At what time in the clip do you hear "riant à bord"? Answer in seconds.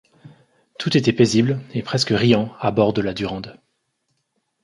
2.09-2.91